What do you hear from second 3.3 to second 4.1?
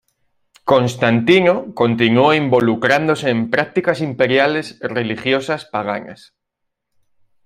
prácticas